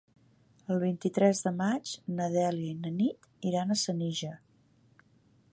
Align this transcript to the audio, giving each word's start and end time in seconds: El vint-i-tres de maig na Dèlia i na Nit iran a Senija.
El 0.75 0.79
vint-i-tres 0.83 1.41
de 1.49 1.53
maig 1.59 1.93
na 2.21 2.31
Dèlia 2.37 2.73
i 2.73 2.79
na 2.87 2.95
Nit 2.97 3.31
iran 3.53 3.75
a 3.77 3.81
Senija. 3.87 4.35